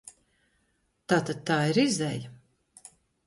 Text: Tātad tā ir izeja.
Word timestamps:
Tātad 1.13 1.43
tā 1.51 1.59
ir 1.73 1.79
izeja. 1.83 2.33